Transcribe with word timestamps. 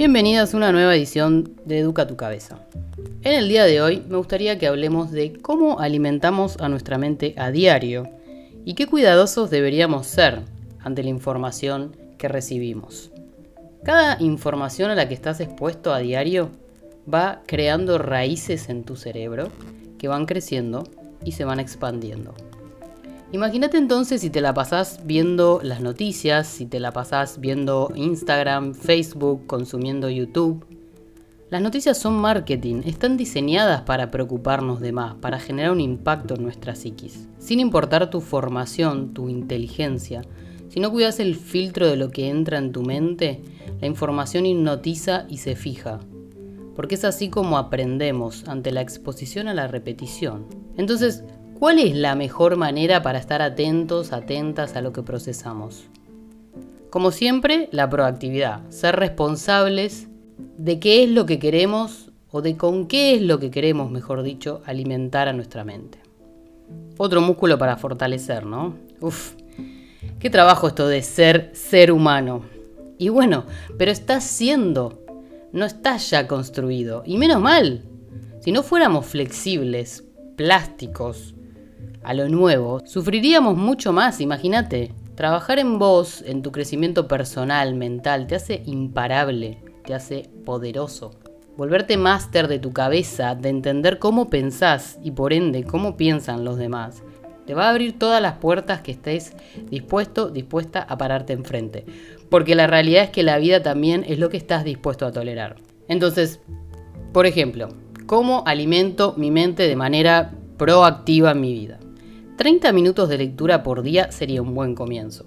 Bienvenidas 0.00 0.54
a 0.54 0.56
una 0.56 0.72
nueva 0.72 0.96
edición 0.96 1.56
de 1.66 1.80
Educa 1.80 2.06
tu 2.06 2.16
cabeza. 2.16 2.60
En 3.20 3.34
el 3.34 3.50
día 3.50 3.64
de 3.64 3.82
hoy 3.82 4.02
me 4.08 4.16
gustaría 4.16 4.58
que 4.58 4.66
hablemos 4.66 5.10
de 5.10 5.34
cómo 5.34 5.78
alimentamos 5.78 6.56
a 6.58 6.70
nuestra 6.70 6.96
mente 6.96 7.34
a 7.36 7.50
diario 7.50 8.08
y 8.64 8.72
qué 8.72 8.86
cuidadosos 8.86 9.50
deberíamos 9.50 10.06
ser 10.06 10.40
ante 10.78 11.02
la 11.02 11.10
información 11.10 11.94
que 12.16 12.28
recibimos. 12.28 13.12
Cada 13.84 14.16
información 14.22 14.90
a 14.90 14.94
la 14.94 15.06
que 15.06 15.12
estás 15.12 15.38
expuesto 15.38 15.92
a 15.92 15.98
diario 15.98 16.48
va 17.06 17.42
creando 17.46 17.98
raíces 17.98 18.70
en 18.70 18.84
tu 18.84 18.96
cerebro 18.96 19.48
que 19.98 20.08
van 20.08 20.24
creciendo 20.24 20.84
y 21.26 21.32
se 21.32 21.44
van 21.44 21.60
expandiendo. 21.60 22.34
Imagínate 23.32 23.78
entonces 23.78 24.22
si 24.22 24.30
te 24.30 24.40
la 24.40 24.54
pasás 24.54 25.02
viendo 25.04 25.60
las 25.62 25.80
noticias, 25.80 26.48
si 26.48 26.66
te 26.66 26.80
la 26.80 26.92
pasás 26.92 27.38
viendo 27.38 27.92
Instagram, 27.94 28.74
Facebook, 28.74 29.46
consumiendo 29.46 30.10
YouTube. 30.10 30.66
Las 31.48 31.62
noticias 31.62 31.96
son 31.96 32.14
marketing, 32.14 32.82
están 32.86 33.16
diseñadas 33.16 33.82
para 33.82 34.10
preocuparnos 34.10 34.80
de 34.80 34.90
más, 34.90 35.14
para 35.14 35.38
generar 35.38 35.70
un 35.70 35.80
impacto 35.80 36.34
en 36.34 36.42
nuestra 36.42 36.74
psiquis. 36.74 37.28
Sin 37.38 37.60
importar 37.60 38.10
tu 38.10 38.20
formación, 38.20 39.14
tu 39.14 39.28
inteligencia, 39.28 40.22
si 40.68 40.80
no 40.80 40.90
cuidas 40.90 41.20
el 41.20 41.36
filtro 41.36 41.86
de 41.86 41.96
lo 41.96 42.10
que 42.10 42.28
entra 42.28 42.58
en 42.58 42.72
tu 42.72 42.82
mente, 42.82 43.42
la 43.80 43.86
información 43.86 44.44
hipnotiza 44.44 45.26
y 45.28 45.38
se 45.38 45.54
fija. 45.54 46.00
Porque 46.74 46.96
es 46.96 47.04
así 47.04 47.28
como 47.28 47.58
aprendemos 47.58 48.46
ante 48.48 48.72
la 48.72 48.80
exposición 48.80 49.46
a 49.46 49.54
la 49.54 49.66
repetición. 49.66 50.46
Entonces, 50.76 51.24
¿Cuál 51.60 51.78
es 51.78 51.94
la 51.94 52.14
mejor 52.14 52.56
manera 52.56 53.02
para 53.02 53.18
estar 53.18 53.42
atentos, 53.42 54.14
atentas 54.14 54.76
a 54.76 54.80
lo 54.80 54.94
que 54.94 55.02
procesamos? 55.02 55.84
Como 56.88 57.10
siempre, 57.10 57.68
la 57.70 57.90
proactividad, 57.90 58.66
ser 58.70 58.96
responsables 58.96 60.08
de 60.56 60.80
qué 60.80 61.04
es 61.04 61.10
lo 61.10 61.26
que 61.26 61.38
queremos 61.38 62.12
o 62.30 62.40
de 62.40 62.56
con 62.56 62.86
qué 62.86 63.14
es 63.14 63.20
lo 63.20 63.38
que 63.38 63.50
queremos, 63.50 63.90
mejor 63.90 64.22
dicho, 64.22 64.62
alimentar 64.64 65.28
a 65.28 65.34
nuestra 65.34 65.62
mente. 65.62 65.98
Otro 66.96 67.20
músculo 67.20 67.58
para 67.58 67.76
fortalecer, 67.76 68.46
¿no? 68.46 68.76
Uf, 69.02 69.34
qué 70.18 70.30
trabajo 70.30 70.66
esto 70.66 70.88
de 70.88 71.02
ser 71.02 71.50
ser 71.52 71.92
humano. 71.92 72.40
Y 72.96 73.10
bueno, 73.10 73.44
pero 73.76 73.90
está 73.90 74.22
siendo, 74.22 75.04
no 75.52 75.66
está 75.66 75.98
ya 75.98 76.26
construido. 76.26 77.02
Y 77.04 77.18
menos 77.18 77.42
mal, 77.42 77.84
si 78.40 78.50
no 78.50 78.62
fuéramos 78.62 79.04
flexibles, 79.04 80.04
plásticos, 80.36 81.34
a 82.02 82.14
lo 82.14 82.28
nuevo, 82.28 82.80
sufriríamos 82.86 83.56
mucho 83.56 83.92
más, 83.92 84.20
imagínate. 84.20 84.92
Trabajar 85.14 85.58
en 85.58 85.78
vos, 85.78 86.22
en 86.26 86.42
tu 86.42 86.50
crecimiento 86.50 87.06
personal, 87.06 87.74
mental, 87.74 88.26
te 88.26 88.36
hace 88.36 88.62
imparable, 88.64 89.62
te 89.84 89.94
hace 89.94 90.30
poderoso. 90.44 91.10
Volverte 91.56 91.98
máster 91.98 92.48
de 92.48 92.58
tu 92.58 92.72
cabeza, 92.72 93.34
de 93.34 93.50
entender 93.50 93.98
cómo 93.98 94.30
pensás 94.30 94.98
y 95.02 95.10
por 95.10 95.34
ende 95.34 95.64
cómo 95.64 95.96
piensan 95.98 96.44
los 96.44 96.56
demás, 96.56 97.02
te 97.46 97.54
va 97.54 97.66
a 97.66 97.70
abrir 97.70 97.98
todas 97.98 98.22
las 98.22 98.34
puertas 98.34 98.80
que 98.80 98.92
estés 98.92 99.34
dispuesto, 99.70 100.30
dispuesta 100.30 100.80
a 100.80 100.96
pararte 100.96 101.32
enfrente. 101.32 101.84
Porque 102.30 102.54
la 102.54 102.66
realidad 102.66 103.04
es 103.04 103.10
que 103.10 103.24
la 103.24 103.38
vida 103.38 103.62
también 103.62 104.04
es 104.06 104.18
lo 104.18 104.30
que 104.30 104.36
estás 104.36 104.64
dispuesto 104.64 105.04
a 105.04 105.12
tolerar. 105.12 105.56
Entonces, 105.88 106.40
por 107.12 107.26
ejemplo, 107.26 107.68
¿cómo 108.06 108.44
alimento 108.46 109.14
mi 109.16 109.30
mente 109.30 109.66
de 109.66 109.76
manera 109.76 110.32
proactiva 110.56 111.32
en 111.32 111.40
mi 111.40 111.52
vida? 111.52 111.80
30 112.40 112.72
minutos 112.72 113.10
de 113.10 113.18
lectura 113.18 113.62
por 113.62 113.82
día 113.82 114.10
sería 114.12 114.40
un 114.40 114.54
buen 114.54 114.74
comienzo. 114.74 115.26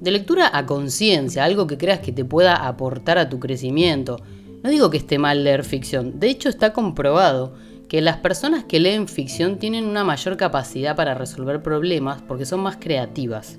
De 0.00 0.10
lectura 0.10 0.48
a 0.50 0.64
conciencia, 0.64 1.44
algo 1.44 1.66
que 1.66 1.76
creas 1.76 2.00
que 2.00 2.10
te 2.10 2.24
pueda 2.24 2.66
aportar 2.66 3.18
a 3.18 3.28
tu 3.28 3.38
crecimiento. 3.38 4.16
No 4.62 4.70
digo 4.70 4.88
que 4.88 4.96
esté 4.96 5.18
mal 5.18 5.44
leer 5.44 5.62
ficción, 5.62 6.20
de 6.20 6.30
hecho 6.30 6.48
está 6.48 6.72
comprobado 6.72 7.52
que 7.86 8.00
las 8.00 8.16
personas 8.16 8.64
que 8.64 8.80
leen 8.80 9.08
ficción 9.08 9.58
tienen 9.58 9.84
una 9.84 10.04
mayor 10.04 10.38
capacidad 10.38 10.96
para 10.96 11.12
resolver 11.12 11.62
problemas 11.62 12.22
porque 12.22 12.46
son 12.46 12.60
más 12.60 12.78
creativas. 12.80 13.58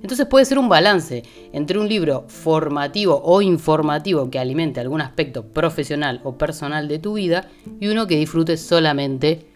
Entonces 0.00 0.24
puede 0.24 0.46
ser 0.46 0.58
un 0.58 0.70
balance 0.70 1.22
entre 1.52 1.78
un 1.78 1.86
libro 1.86 2.24
formativo 2.28 3.20
o 3.22 3.42
informativo 3.42 4.30
que 4.30 4.38
alimente 4.38 4.80
algún 4.80 5.02
aspecto 5.02 5.48
profesional 5.48 6.22
o 6.24 6.38
personal 6.38 6.88
de 6.88 6.98
tu 6.98 7.12
vida 7.12 7.50
y 7.78 7.88
uno 7.88 8.06
que 8.06 8.16
disfrutes 8.16 8.62
solamente 8.62 9.52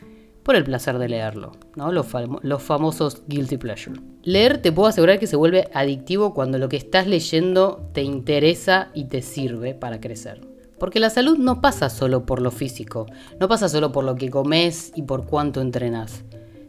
por 0.49 0.57
el 0.57 0.65
placer 0.65 0.97
de 0.97 1.11
leerlo, 1.11 1.53
¿no? 1.77 1.93
los, 1.93 2.07
los 2.41 2.63
famosos 2.63 3.21
guilty 3.27 3.59
pleasure. 3.59 4.01
Leer 4.23 4.63
te 4.63 4.73
puedo 4.73 4.89
asegurar 4.89 5.19
que 5.19 5.27
se 5.27 5.37
vuelve 5.37 5.69
adictivo 5.75 6.33
cuando 6.33 6.57
lo 6.57 6.71
que 6.71 6.79
estás 6.79 7.07
leyendo 7.07 7.87
te 7.93 8.03
interesa 8.03 8.89
y 8.95 9.09
te 9.09 9.21
sirve 9.21 9.75
para 9.75 10.01
crecer. 10.01 10.41
Porque 10.79 11.01
la 11.01 11.11
salud 11.11 11.37
no 11.37 11.61
pasa 11.61 11.91
solo 11.91 12.25
por 12.25 12.41
lo 12.41 12.51
físico, 12.51 13.05
no 13.39 13.47
pasa 13.47 13.69
solo 13.69 13.93
por 13.93 14.05
lo 14.05 14.15
que 14.15 14.31
comes 14.31 14.91
y 14.97 15.03
por 15.03 15.27
cuánto 15.27 15.61
entrenas. 15.61 16.25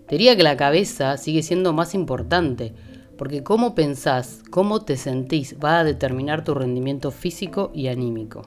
Diría 0.10 0.36
que 0.36 0.44
la 0.44 0.58
cabeza 0.58 1.16
sigue 1.16 1.42
siendo 1.42 1.72
más 1.72 1.96
importante, 1.96 2.74
porque 3.18 3.44
cómo 3.44 3.76
pensás, 3.76 4.42
cómo 4.52 4.82
te 4.82 4.98
sentís 4.98 5.56
va 5.64 5.80
a 5.80 5.86
determinar 5.86 6.44
tu 6.44 6.54
rendimiento 6.54 7.12
físico 7.12 7.72
y 7.74 7.88
anímico. 7.88 8.42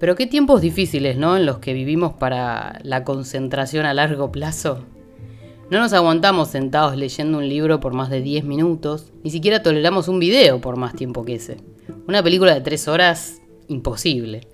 Pero 0.00 0.16
qué 0.16 0.26
tiempos 0.26 0.62
difíciles, 0.62 1.18
¿no? 1.18 1.36
En 1.36 1.44
los 1.44 1.58
que 1.58 1.74
vivimos 1.74 2.14
para 2.14 2.80
la 2.82 3.04
concentración 3.04 3.84
a 3.84 3.92
largo 3.92 4.32
plazo. 4.32 4.84
No 5.70 5.78
nos 5.78 5.92
aguantamos 5.92 6.48
sentados 6.48 6.96
leyendo 6.96 7.38
un 7.38 7.48
libro 7.48 7.78
por 7.78 7.92
más 7.92 8.08
de 8.10 8.22
10 8.22 8.44
minutos, 8.44 9.12
ni 9.22 9.30
siquiera 9.30 9.62
toleramos 9.62 10.08
un 10.08 10.18
video 10.18 10.60
por 10.60 10.78
más 10.78 10.94
tiempo 10.94 11.24
que 11.24 11.34
ese. 11.34 11.58
Una 12.08 12.22
película 12.22 12.54
de 12.54 12.62
3 12.62 12.88
horas, 12.88 13.42
imposible. 13.68 14.48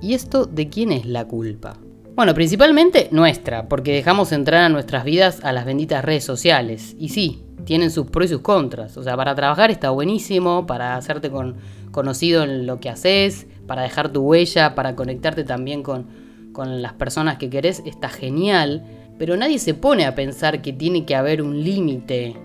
¿Y 0.00 0.14
esto 0.14 0.46
de 0.46 0.68
quién 0.70 0.92
es 0.92 1.04
la 1.04 1.28
culpa? 1.28 1.76
Bueno, 2.14 2.32
principalmente 2.32 3.08
nuestra, 3.10 3.68
porque 3.68 3.92
dejamos 3.92 4.30
entrar 4.30 4.62
a 4.62 4.68
nuestras 4.68 5.04
vidas 5.04 5.40
a 5.42 5.52
las 5.52 5.64
benditas 5.64 6.04
redes 6.04 6.22
sociales. 6.22 6.94
Y 6.96 7.08
sí, 7.08 7.42
tienen 7.64 7.90
sus 7.90 8.06
pros 8.06 8.26
y 8.26 8.34
sus 8.34 8.40
contras. 8.40 8.96
O 8.96 9.02
sea, 9.02 9.16
para 9.16 9.34
trabajar 9.34 9.72
está 9.72 9.90
buenísimo, 9.90 10.64
para 10.64 10.96
hacerte 10.96 11.28
con, 11.28 11.56
conocido 11.90 12.44
en 12.44 12.66
lo 12.68 12.78
que 12.78 12.88
haces, 12.88 13.48
para 13.66 13.82
dejar 13.82 14.12
tu 14.12 14.20
huella, 14.22 14.76
para 14.76 14.94
conectarte 14.94 15.42
también 15.42 15.82
con, 15.82 16.06
con 16.52 16.82
las 16.82 16.92
personas 16.92 17.36
que 17.38 17.50
querés, 17.50 17.82
está 17.84 18.08
genial, 18.08 18.84
pero 19.18 19.36
nadie 19.36 19.58
se 19.58 19.74
pone 19.74 20.06
a 20.06 20.14
pensar 20.14 20.62
que 20.62 20.72
tiene 20.72 21.04
que 21.04 21.16
haber 21.16 21.42
un 21.42 21.64
límite 21.64 22.36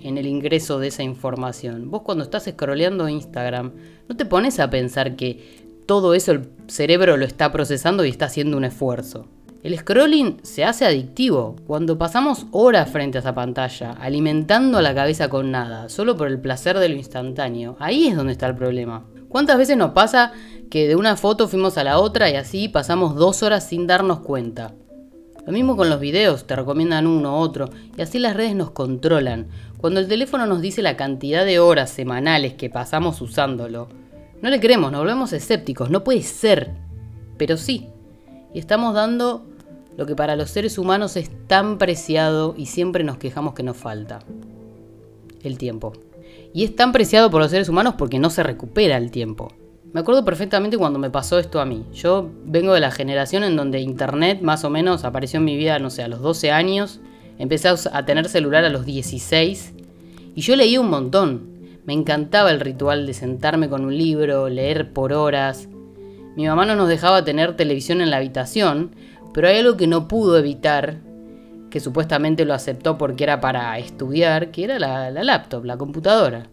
en 0.00 0.16
el 0.16 0.26
ingreso 0.26 0.78
de 0.78 0.88
esa 0.88 1.02
información. 1.02 1.90
Vos 1.90 2.02
cuando 2.02 2.22
estás 2.22 2.44
scrolleando 2.44 3.08
Instagram, 3.08 3.72
no 4.08 4.16
te 4.16 4.24
pones 4.26 4.60
a 4.60 4.70
pensar 4.70 5.16
que 5.16 5.67
todo 5.88 6.12
eso 6.12 6.32
el 6.32 6.50
cerebro 6.66 7.16
lo 7.16 7.24
está 7.24 7.50
procesando 7.50 8.04
y 8.04 8.10
está 8.10 8.26
haciendo 8.26 8.58
un 8.58 8.64
esfuerzo. 8.64 9.24
El 9.62 9.74
scrolling 9.78 10.36
se 10.42 10.62
hace 10.62 10.84
adictivo 10.84 11.56
cuando 11.66 11.96
pasamos 11.96 12.44
horas 12.50 12.90
frente 12.90 13.16
a 13.16 13.22
esa 13.22 13.34
pantalla, 13.34 13.92
alimentando 13.92 14.82
la 14.82 14.94
cabeza 14.94 15.30
con 15.30 15.50
nada, 15.50 15.88
solo 15.88 16.14
por 16.14 16.28
el 16.28 16.38
placer 16.38 16.78
de 16.78 16.90
lo 16.90 16.96
instantáneo. 16.96 17.74
Ahí 17.80 18.06
es 18.06 18.16
donde 18.16 18.32
está 18.32 18.46
el 18.48 18.54
problema. 18.54 19.06
¿Cuántas 19.30 19.56
veces 19.56 19.78
nos 19.78 19.92
pasa 19.92 20.32
que 20.70 20.86
de 20.86 20.94
una 20.94 21.16
foto 21.16 21.48
fuimos 21.48 21.78
a 21.78 21.84
la 21.84 21.98
otra 21.98 22.28
y 22.28 22.36
así 22.36 22.68
pasamos 22.68 23.14
dos 23.14 23.42
horas 23.42 23.66
sin 23.66 23.86
darnos 23.86 24.20
cuenta? 24.20 24.74
Lo 25.46 25.52
mismo 25.54 25.74
con 25.74 25.88
los 25.88 26.00
videos, 26.00 26.46
te 26.46 26.54
recomiendan 26.54 27.06
uno 27.06 27.38
u 27.38 27.40
otro, 27.40 27.70
y 27.96 28.02
así 28.02 28.18
las 28.18 28.36
redes 28.36 28.54
nos 28.54 28.72
controlan. 28.72 29.48
Cuando 29.78 30.00
el 30.00 30.08
teléfono 30.08 30.44
nos 30.44 30.60
dice 30.60 30.82
la 30.82 30.98
cantidad 30.98 31.46
de 31.46 31.60
horas 31.60 31.88
semanales 31.88 32.52
que 32.52 32.68
pasamos 32.68 33.22
usándolo, 33.22 33.88
no 34.40 34.50
le 34.50 34.60
creemos, 34.60 34.92
nos 34.92 35.00
volvemos 35.00 35.32
escépticos, 35.32 35.90
no 35.90 36.04
puede 36.04 36.22
ser. 36.22 36.74
Pero 37.36 37.56
sí, 37.56 37.88
y 38.54 38.58
estamos 38.58 38.94
dando 38.94 39.46
lo 39.96 40.06
que 40.06 40.14
para 40.14 40.36
los 40.36 40.50
seres 40.50 40.78
humanos 40.78 41.16
es 41.16 41.30
tan 41.48 41.76
preciado 41.76 42.54
y 42.56 42.66
siempre 42.66 43.02
nos 43.04 43.18
quejamos 43.18 43.54
que 43.54 43.62
nos 43.62 43.76
falta. 43.76 44.20
El 45.42 45.58
tiempo. 45.58 45.92
Y 46.54 46.64
es 46.64 46.76
tan 46.76 46.92
preciado 46.92 47.30
por 47.30 47.40
los 47.40 47.50
seres 47.50 47.68
humanos 47.68 47.94
porque 47.98 48.18
no 48.18 48.30
se 48.30 48.42
recupera 48.42 48.96
el 48.96 49.10
tiempo. 49.10 49.48
Me 49.92 50.00
acuerdo 50.00 50.24
perfectamente 50.24 50.78
cuando 50.78 50.98
me 50.98 51.10
pasó 51.10 51.38
esto 51.38 51.60
a 51.60 51.64
mí. 51.64 51.84
Yo 51.92 52.30
vengo 52.44 52.74
de 52.74 52.80
la 52.80 52.90
generación 52.90 53.42
en 53.42 53.56
donde 53.56 53.80
Internet 53.80 54.40
más 54.42 54.64
o 54.64 54.70
menos 54.70 55.04
apareció 55.04 55.38
en 55.38 55.44
mi 55.44 55.56
vida, 55.56 55.78
no 55.78 55.90
sé, 55.90 56.02
a 56.02 56.08
los 56.08 56.20
12 56.20 56.50
años. 56.50 57.00
Empecé 57.38 57.68
a 57.68 58.04
tener 58.04 58.28
celular 58.28 58.64
a 58.64 58.70
los 58.70 58.84
16. 58.84 59.74
Y 60.34 60.40
yo 60.42 60.56
leía 60.56 60.80
un 60.80 60.90
montón. 60.90 61.57
Me 61.88 61.94
encantaba 61.94 62.50
el 62.50 62.60
ritual 62.60 63.06
de 63.06 63.14
sentarme 63.14 63.70
con 63.70 63.86
un 63.86 63.96
libro, 63.96 64.50
leer 64.50 64.92
por 64.92 65.14
horas. 65.14 65.70
Mi 66.36 66.46
mamá 66.46 66.66
no 66.66 66.76
nos 66.76 66.86
dejaba 66.86 67.24
tener 67.24 67.56
televisión 67.56 68.02
en 68.02 68.10
la 68.10 68.18
habitación, 68.18 68.94
pero 69.32 69.48
hay 69.48 69.56
algo 69.56 69.78
que 69.78 69.86
no 69.86 70.06
pudo 70.06 70.36
evitar, 70.36 70.98
que 71.70 71.80
supuestamente 71.80 72.44
lo 72.44 72.52
aceptó 72.52 72.98
porque 72.98 73.24
era 73.24 73.40
para 73.40 73.78
estudiar, 73.78 74.50
que 74.50 74.64
era 74.64 74.78
la, 74.78 75.10
laptop, 75.10 75.64
la 75.64 75.78
computadora. 75.78 76.50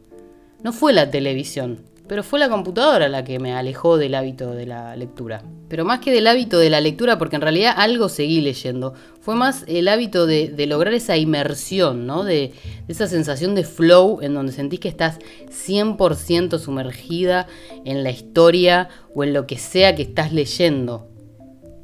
No 0.64 0.72
fue 0.72 0.94
la 0.94 1.12
televisión, 1.12 1.82
pero 2.08 2.24
fue 2.24 2.40
la 2.40 2.50
computadora 2.50 3.08
la 3.10 3.24
que 3.24 3.40
me 3.40 3.54
alejó 3.54 3.98
del 3.98 4.16
hábito 4.16 4.52
de 4.52 4.66
la 4.66 4.96
lectura. 4.96 5.44
Pero 5.68 5.84
más 5.86 6.00
que 6.00 6.12
del 6.12 6.28
hábito 6.28 6.60
de 6.60 6.70
la 6.70 6.80
lectura, 6.80 7.18
porque 7.18 7.38
en 7.38 7.42
realidad 7.42 7.74
algo 7.76 8.08
seguí 8.10 8.42
leyendo, 8.42 8.94
fue 9.22 9.36
más 9.36 9.64
el 9.68 9.88
hábito 9.88 10.28
de, 10.28 10.54
lograr 10.68 10.94
esa 10.94 11.18
inmersión, 11.18 12.06
¿no? 12.06 12.24
De, 12.24 12.54
de, 12.88 12.94
esa 12.94 13.08
sensación 13.08 13.56
de 13.56 13.64
flow 13.64 14.20
en 14.22 14.36
donde 14.36 14.52
sentís 14.52 14.80
que 14.80 14.88
estás 14.88 15.18
100% 15.50 16.60
sumergida 16.60 17.48
en 17.84 18.04
la 18.04 18.12
historia 18.12 18.90
o 19.16 19.24
en 19.24 19.34
lo 19.34 19.48
que 19.48 19.58
sea 19.58 19.96
que 19.96 20.04
estás 20.04 20.32
leyendo. 20.32 21.15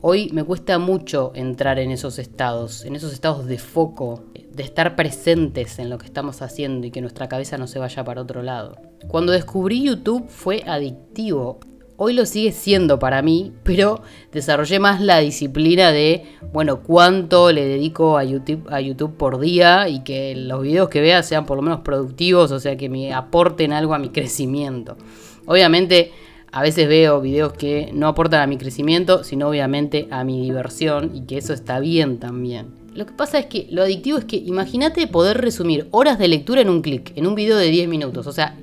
Hoy 0.03 0.31
me 0.33 0.43
cuesta 0.43 0.79
mucho 0.79 1.31
entrar 1.35 1.77
en 1.77 1.91
esos 1.91 2.17
estados, 2.17 2.85
en 2.85 2.95
esos 2.95 3.13
estados 3.13 3.45
de 3.45 3.59
foco, 3.59 4.23
de 4.51 4.63
estar 4.63 4.95
presentes 4.95 5.77
en 5.77 5.91
lo 5.91 5.99
que 5.99 6.07
estamos 6.07 6.41
haciendo 6.41 6.87
y 6.87 6.91
que 6.91 7.01
nuestra 7.01 7.29
cabeza 7.29 7.59
no 7.59 7.67
se 7.67 7.77
vaya 7.77 8.03
para 8.03 8.23
otro 8.23 8.41
lado. 8.41 8.77
Cuando 9.07 9.31
descubrí 9.31 9.83
YouTube 9.83 10.27
fue 10.27 10.63
adictivo. 10.65 11.59
Hoy 11.97 12.13
lo 12.13 12.25
sigue 12.25 12.51
siendo 12.51 12.97
para 12.97 13.21
mí, 13.21 13.53
pero 13.61 14.01
desarrollé 14.31 14.79
más 14.79 15.01
la 15.01 15.19
disciplina 15.19 15.91
de, 15.91 16.25
bueno, 16.51 16.81
cuánto 16.81 17.51
le 17.51 17.63
dedico 17.63 18.17
a 18.17 18.23
YouTube, 18.23 18.67
a 18.71 18.81
YouTube 18.81 19.17
por 19.17 19.39
día 19.39 19.87
y 19.87 19.99
que 19.99 20.35
los 20.35 20.63
videos 20.63 20.89
que 20.89 21.01
vea 21.01 21.21
sean 21.21 21.45
por 21.45 21.57
lo 21.57 21.61
menos 21.61 21.81
productivos, 21.81 22.51
o 22.51 22.59
sea, 22.59 22.75
que 22.75 22.89
me 22.89 23.13
aporten 23.13 23.71
algo 23.71 23.93
a 23.93 23.99
mi 23.99 24.09
crecimiento. 24.09 24.97
Obviamente 25.45 26.11
a 26.51 26.61
veces 26.61 26.87
veo 26.87 27.21
videos 27.21 27.53
que 27.53 27.91
no 27.93 28.07
aportan 28.07 28.41
a 28.41 28.47
mi 28.47 28.57
crecimiento, 28.57 29.23
sino 29.23 29.47
obviamente 29.47 30.07
a 30.11 30.23
mi 30.23 30.41
diversión 30.41 31.11
y 31.15 31.21
que 31.21 31.37
eso 31.37 31.53
está 31.53 31.79
bien 31.79 32.19
también. 32.19 32.67
Lo 32.93 33.05
que 33.05 33.13
pasa 33.13 33.39
es 33.39 33.45
que 33.45 33.67
lo 33.69 33.83
adictivo 33.83 34.17
es 34.17 34.25
que 34.25 34.35
imagínate 34.35 35.07
poder 35.07 35.39
resumir 35.39 35.87
horas 35.91 36.19
de 36.19 36.27
lectura 36.27 36.59
en 36.59 36.69
un 36.69 36.81
clic, 36.81 37.13
en 37.15 37.25
un 37.25 37.35
video 37.35 37.55
de 37.55 37.67
10 37.67 37.87
minutos. 37.87 38.27
O 38.27 38.33
sea, 38.33 38.57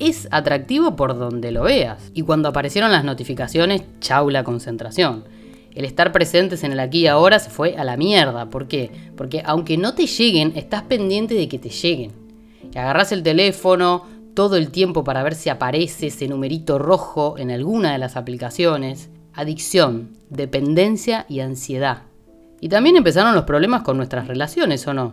es 0.00 0.26
atractivo 0.32 0.96
por 0.96 1.16
donde 1.16 1.52
lo 1.52 1.62
veas. 1.62 2.10
Y 2.12 2.22
cuando 2.22 2.48
aparecieron 2.48 2.90
las 2.90 3.04
notificaciones, 3.04 3.82
chau 4.00 4.30
la 4.30 4.42
concentración. 4.42 5.24
El 5.76 5.84
estar 5.84 6.10
presentes 6.10 6.64
en 6.64 6.72
el 6.72 6.80
aquí 6.80 7.02
y 7.02 7.06
ahora 7.06 7.38
se 7.38 7.50
fue 7.50 7.76
a 7.76 7.84
la 7.84 7.96
mierda. 7.96 8.50
¿Por 8.50 8.66
qué? 8.66 8.90
Porque 9.16 9.42
aunque 9.44 9.76
no 9.76 9.94
te 9.94 10.06
lleguen, 10.06 10.54
estás 10.56 10.82
pendiente 10.82 11.34
de 11.34 11.48
que 11.48 11.60
te 11.60 11.68
lleguen. 11.68 12.10
Y 12.74 12.78
agarras 12.78 13.12
el 13.12 13.22
teléfono, 13.22 14.04
todo 14.38 14.54
el 14.54 14.70
tiempo 14.70 15.02
para 15.02 15.24
ver 15.24 15.34
si 15.34 15.50
aparece 15.50 16.06
ese 16.06 16.28
numerito 16.28 16.78
rojo 16.78 17.34
en 17.38 17.50
alguna 17.50 17.90
de 17.90 17.98
las 17.98 18.16
aplicaciones. 18.16 19.10
Adicción, 19.34 20.12
dependencia 20.30 21.26
y 21.28 21.40
ansiedad. 21.40 22.04
Y 22.60 22.68
también 22.68 22.94
empezaron 22.94 23.34
los 23.34 23.42
problemas 23.42 23.82
con 23.82 23.96
nuestras 23.96 24.28
relaciones, 24.28 24.86
¿o 24.86 24.94
no? 24.94 25.12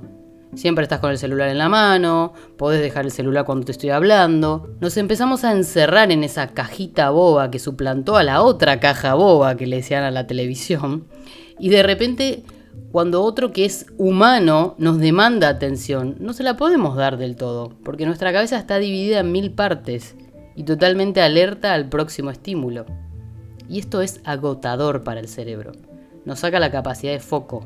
Siempre 0.53 0.83
estás 0.83 0.99
con 0.99 1.09
el 1.09 1.17
celular 1.17 1.49
en 1.49 1.57
la 1.57 1.69
mano, 1.69 2.33
podés 2.55 2.81
dejar 2.81 3.05
el 3.05 3.11
celular 3.11 3.45
cuando 3.45 3.65
te 3.65 3.71
estoy 3.71 3.89
hablando. 3.89 4.69
Nos 4.79 4.95
empezamos 4.95 5.43
a 5.43 5.53
encerrar 5.53 6.11
en 6.11 6.23
esa 6.23 6.49
cajita 6.49 7.09
boba 7.09 7.49
que 7.49 7.57
suplantó 7.57 8.17
a 8.17 8.23
la 8.23 8.43
otra 8.43 8.79
caja 8.79 9.15
boba 9.15 9.57
que 9.57 9.65
le 9.65 9.77
decían 9.77 10.03
a 10.03 10.11
la 10.11 10.27
televisión. 10.27 11.07
Y 11.57 11.69
de 11.69 11.81
repente 11.81 12.43
cuando 12.95 13.23
otro 13.23 13.51
que 13.51 13.65
es 13.65 13.87
humano 13.97 14.73
nos 14.77 14.99
demanda 14.99 15.49
atención, 15.49 16.15
no 16.21 16.31
se 16.31 16.43
la 16.43 16.55
podemos 16.55 16.95
dar 16.95 17.17
del 17.17 17.35
todo, 17.35 17.73
porque 17.83 18.05
nuestra 18.05 18.31
cabeza 18.31 18.57
está 18.57 18.79
dividida 18.79 19.19
en 19.19 19.33
mil 19.33 19.51
partes 19.51 20.15
y 20.55 20.63
totalmente 20.63 21.19
alerta 21.19 21.73
al 21.73 21.89
próximo 21.89 22.31
estímulo. 22.31 22.85
Y 23.67 23.79
esto 23.79 23.99
es 23.99 24.21
agotador 24.23 25.03
para 25.03 25.19
el 25.19 25.27
cerebro. 25.27 25.73
Nos 26.23 26.39
saca 26.39 26.57
la 26.61 26.71
capacidad 26.71 27.11
de 27.11 27.19
foco, 27.19 27.65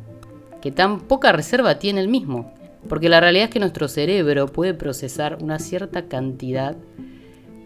que 0.63 0.71
tan 0.71 1.01
poca 1.01 1.31
reserva 1.31 1.77
tiene 1.77 2.01
el 2.01 2.07
mismo, 2.07 2.51
porque 2.87 3.07
la 3.07 3.19
realidad 3.19 3.49
es 3.49 3.51
que 3.51 3.59
nuestro 3.59 3.87
cerebro 3.87 4.47
puede 4.47 4.73
procesar 4.73 5.37
una 5.43 5.59
cierta 5.59 6.07
cantidad 6.07 6.75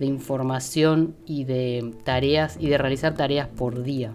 de 0.02 0.06
información 0.06 1.16
y 1.26 1.46
de 1.46 1.94
tareas 2.04 2.58
y 2.60 2.68
de 2.68 2.78
realizar 2.78 3.14
tareas 3.14 3.48
por 3.48 3.84
día 3.84 4.14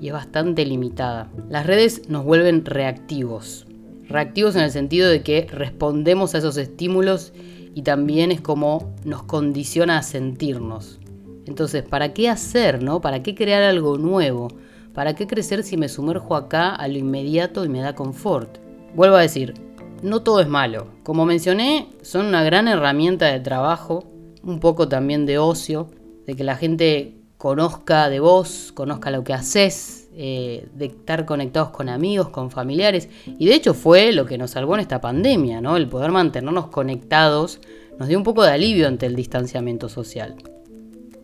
y 0.00 0.08
es 0.08 0.12
bastante 0.12 0.64
limitada. 0.64 1.30
Las 1.48 1.66
redes 1.66 2.08
nos 2.08 2.24
vuelven 2.24 2.64
reactivos. 2.64 3.66
Reactivos 4.08 4.56
en 4.56 4.62
el 4.62 4.70
sentido 4.70 5.08
de 5.08 5.22
que 5.22 5.46
respondemos 5.50 6.34
a 6.34 6.38
esos 6.38 6.56
estímulos 6.56 7.32
y 7.74 7.82
también 7.82 8.32
es 8.32 8.40
como 8.40 8.94
nos 9.04 9.22
condiciona 9.22 9.98
a 9.98 10.02
sentirnos. 10.02 10.98
Entonces, 11.46 11.82
¿para 11.82 12.12
qué 12.12 12.28
hacer, 12.28 12.82
no? 12.82 13.00
¿Para 13.00 13.22
qué 13.22 13.34
crear 13.34 13.62
algo 13.62 13.98
nuevo? 13.98 14.48
¿Para 14.94 15.14
qué 15.14 15.26
crecer 15.26 15.62
si 15.62 15.76
me 15.76 15.88
sumerjo 15.88 16.36
acá 16.36 16.74
a 16.74 16.86
lo 16.88 16.98
inmediato 16.98 17.64
y 17.64 17.68
me 17.68 17.80
da 17.80 17.94
confort? 17.94 18.58
Vuelvo 18.94 19.16
a 19.16 19.22
decir, 19.22 19.54
no 20.02 20.22
todo 20.22 20.40
es 20.40 20.48
malo. 20.48 20.88
Como 21.02 21.24
mencioné, 21.24 21.88
son 22.02 22.26
una 22.26 22.42
gran 22.42 22.68
herramienta 22.68 23.26
de 23.26 23.40
trabajo, 23.40 24.04
un 24.42 24.60
poco 24.60 24.88
también 24.88 25.26
de 25.26 25.38
ocio, 25.38 25.88
de 26.26 26.34
que 26.34 26.44
la 26.44 26.56
gente 26.56 27.21
conozca 27.42 28.08
de 28.08 28.20
vos, 28.20 28.70
conozca 28.72 29.10
lo 29.10 29.24
que 29.24 29.32
haces, 29.32 30.08
eh, 30.14 30.68
de 30.76 30.84
estar 30.84 31.24
conectados 31.24 31.70
con 31.70 31.88
amigos, 31.88 32.28
con 32.28 32.52
familiares. 32.52 33.08
Y 33.26 33.46
de 33.46 33.54
hecho 33.56 33.74
fue 33.74 34.12
lo 34.12 34.26
que 34.26 34.38
nos 34.38 34.52
salvó 34.52 34.76
en 34.76 34.80
esta 34.82 35.00
pandemia, 35.00 35.60
¿no? 35.60 35.76
El 35.76 35.88
poder 35.88 36.12
mantenernos 36.12 36.68
conectados 36.68 37.58
nos 37.98 38.06
dio 38.06 38.16
un 38.16 38.22
poco 38.22 38.44
de 38.44 38.52
alivio 38.52 38.86
ante 38.86 39.06
el 39.06 39.16
distanciamiento 39.16 39.88
social. 39.88 40.36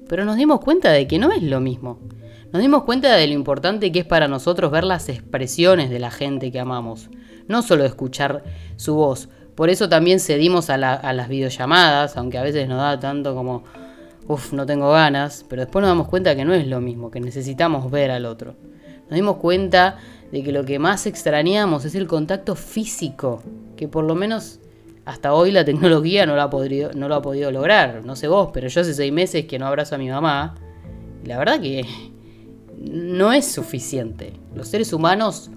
Pero 0.08 0.24
nos 0.24 0.36
dimos 0.36 0.58
cuenta 0.58 0.90
de 0.90 1.06
que 1.06 1.20
no 1.20 1.30
es 1.30 1.40
lo 1.44 1.60
mismo. 1.60 2.00
Nos 2.52 2.62
dimos 2.62 2.82
cuenta 2.82 3.14
de 3.14 3.28
lo 3.28 3.34
importante 3.34 3.92
que 3.92 4.00
es 4.00 4.04
para 4.04 4.26
nosotros 4.26 4.72
ver 4.72 4.82
las 4.82 5.08
expresiones 5.08 5.88
de 5.88 6.00
la 6.00 6.10
gente 6.10 6.50
que 6.50 6.58
amamos, 6.58 7.10
no 7.46 7.62
solo 7.62 7.84
escuchar 7.84 8.42
su 8.74 8.96
voz. 8.96 9.28
Por 9.54 9.70
eso 9.70 9.88
también 9.88 10.18
cedimos 10.18 10.68
a, 10.68 10.74
a 10.74 11.12
las 11.12 11.28
videollamadas, 11.28 12.16
aunque 12.16 12.38
a 12.38 12.42
veces 12.42 12.66
nos 12.66 12.78
da 12.78 12.98
tanto 12.98 13.36
como, 13.36 13.62
uff, 14.28 14.52
no 14.52 14.66
tengo 14.66 14.90
ganas, 14.90 15.44
pero 15.48 15.62
después 15.62 15.80
nos 15.80 15.90
damos 15.90 16.08
cuenta 16.08 16.36
que 16.36 16.44
no 16.44 16.54
es 16.54 16.66
lo 16.66 16.80
mismo, 16.80 17.10
que 17.10 17.20
necesitamos 17.20 17.90
ver 17.90 18.10
al 18.10 18.26
otro. 18.26 18.54
Nos 19.08 19.16
dimos 19.16 19.36
cuenta 19.36 19.96
de 20.30 20.42
que 20.42 20.52
lo 20.52 20.64
que 20.64 20.78
más 20.78 21.06
extrañamos 21.06 21.84
es 21.86 21.94
el 21.94 22.06
contacto 22.06 22.54
físico, 22.54 23.42
que 23.76 23.88
por 23.88 24.04
lo 24.04 24.14
menos 24.14 24.60
hasta 25.06 25.32
hoy 25.32 25.50
la 25.50 25.64
tecnología 25.64 26.26
no 26.26 26.36
lo 26.36 26.42
ha 26.42 26.50
podido, 26.50 26.92
no 26.92 27.08
lo 27.08 27.14
ha 27.14 27.22
podido 27.22 27.50
lograr. 27.50 28.04
No 28.04 28.14
sé 28.14 28.28
vos, 28.28 28.50
pero 28.52 28.68
yo 28.68 28.82
hace 28.82 28.92
seis 28.92 29.10
meses 29.10 29.46
que 29.46 29.58
no 29.58 29.66
abrazo 29.66 29.94
a 29.94 29.98
mi 29.98 30.10
mamá. 30.10 30.54
Y 31.24 31.26
la 31.26 31.38
verdad 31.38 31.58
que 31.60 31.86
no 32.78 33.32
es 33.32 33.50
suficiente. 33.50 34.34
Los 34.54 34.68
seres 34.68 34.92
humanos, 34.92 35.50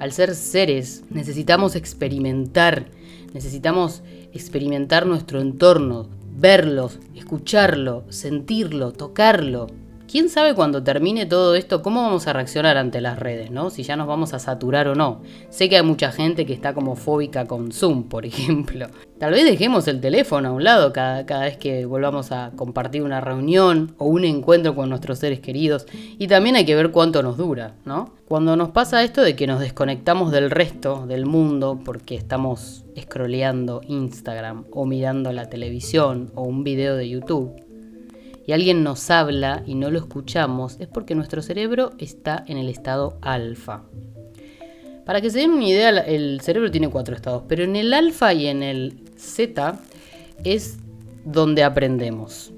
al 0.00 0.10
ser 0.10 0.34
seres, 0.34 1.04
necesitamos 1.08 1.76
experimentar, 1.76 2.86
necesitamos 3.32 4.02
experimentar 4.32 5.06
nuestro 5.06 5.40
entorno, 5.40 6.08
verlo, 6.32 6.90
escucharlo, 7.14 8.04
sentirlo, 8.10 8.92
tocarlo. 8.92 9.66
¿Quién 10.10 10.28
sabe 10.28 10.56
cuando 10.56 10.82
termine 10.82 11.24
todo 11.24 11.54
esto 11.54 11.82
cómo 11.82 12.02
vamos 12.02 12.26
a 12.26 12.32
reaccionar 12.32 12.76
ante 12.76 13.00
las 13.00 13.16
redes, 13.16 13.52
¿no? 13.52 13.70
Si 13.70 13.84
ya 13.84 13.94
nos 13.94 14.08
vamos 14.08 14.34
a 14.34 14.40
saturar 14.40 14.88
o 14.88 14.96
no. 14.96 15.22
Sé 15.50 15.68
que 15.68 15.76
hay 15.76 15.84
mucha 15.84 16.10
gente 16.10 16.46
que 16.46 16.52
está 16.52 16.74
como 16.74 16.96
fóbica 16.96 17.46
con 17.46 17.70
Zoom, 17.70 18.08
por 18.08 18.26
ejemplo. 18.26 18.88
Tal 19.20 19.30
vez 19.30 19.44
dejemos 19.44 19.86
el 19.86 20.00
teléfono 20.00 20.48
a 20.48 20.52
un 20.52 20.64
lado 20.64 20.92
cada, 20.92 21.24
cada 21.26 21.42
vez 21.42 21.58
que 21.58 21.86
volvamos 21.86 22.32
a 22.32 22.50
compartir 22.56 23.04
una 23.04 23.20
reunión 23.20 23.94
o 23.98 24.06
un 24.06 24.24
encuentro 24.24 24.74
con 24.74 24.88
nuestros 24.88 25.20
seres 25.20 25.38
queridos. 25.38 25.86
Y 26.18 26.26
también 26.26 26.56
hay 26.56 26.64
que 26.64 26.74
ver 26.74 26.90
cuánto 26.90 27.22
nos 27.22 27.36
dura, 27.36 27.76
¿no? 27.84 28.12
Cuando 28.26 28.56
nos 28.56 28.70
pasa 28.70 29.04
esto 29.04 29.22
de 29.22 29.36
que 29.36 29.46
nos 29.46 29.60
desconectamos 29.60 30.32
del 30.32 30.50
resto 30.50 31.06
del 31.06 31.24
mundo 31.24 31.78
porque 31.84 32.16
estamos 32.16 32.84
scrolleando 33.00 33.80
Instagram 33.86 34.64
o 34.72 34.86
mirando 34.86 35.32
la 35.32 35.48
televisión 35.48 36.32
o 36.34 36.42
un 36.42 36.64
video 36.64 36.96
de 36.96 37.08
YouTube 37.08 37.69
y 38.50 38.52
alguien 38.52 38.82
nos 38.82 39.12
habla 39.12 39.62
y 39.64 39.76
no 39.76 39.92
lo 39.92 40.00
escuchamos, 40.00 40.76
es 40.80 40.88
porque 40.88 41.14
nuestro 41.14 41.40
cerebro 41.40 41.92
está 41.98 42.42
en 42.48 42.58
el 42.58 42.68
estado 42.68 43.16
alfa. 43.22 43.84
Para 45.06 45.20
que 45.20 45.30
se 45.30 45.38
den 45.38 45.52
una 45.52 45.68
idea, 45.68 45.90
el 46.00 46.40
cerebro 46.40 46.68
tiene 46.68 46.90
cuatro 46.90 47.14
estados, 47.14 47.44
pero 47.46 47.62
en 47.62 47.76
el 47.76 47.94
alfa 47.94 48.34
y 48.34 48.48
en 48.48 48.64
el 48.64 49.04
zeta 49.16 49.78
es 50.42 50.78
donde 51.24 51.62
aprendemos. 51.62 52.52